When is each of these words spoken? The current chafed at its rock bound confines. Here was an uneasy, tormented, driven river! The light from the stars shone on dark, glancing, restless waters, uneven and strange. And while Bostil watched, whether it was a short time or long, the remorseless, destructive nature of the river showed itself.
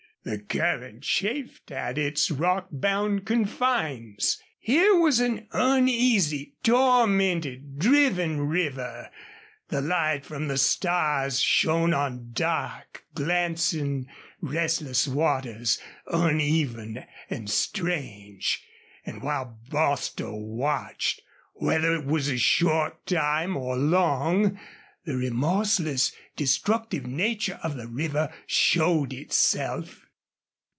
The 0.23 0.37
current 0.37 1.01
chafed 1.01 1.71
at 1.71 1.97
its 1.97 2.29
rock 2.29 2.67
bound 2.71 3.25
confines. 3.25 4.37
Here 4.59 4.93
was 4.95 5.19
an 5.19 5.47
uneasy, 5.51 6.53
tormented, 6.61 7.79
driven 7.79 8.41
river! 8.41 9.09
The 9.69 9.81
light 9.81 10.23
from 10.23 10.47
the 10.47 10.59
stars 10.59 11.39
shone 11.41 11.95
on 11.95 12.33
dark, 12.33 13.03
glancing, 13.15 14.05
restless 14.41 15.07
waters, 15.07 15.79
uneven 16.05 17.03
and 17.27 17.49
strange. 17.49 18.63
And 19.03 19.23
while 19.23 19.57
Bostil 19.71 20.39
watched, 20.39 21.19
whether 21.55 21.95
it 21.95 22.05
was 22.05 22.27
a 22.27 22.37
short 22.37 23.07
time 23.07 23.57
or 23.57 23.75
long, 23.75 24.59
the 25.03 25.15
remorseless, 25.15 26.11
destructive 26.35 27.07
nature 27.07 27.59
of 27.63 27.75
the 27.75 27.87
river 27.87 28.31
showed 28.45 29.13
itself. 29.13 30.05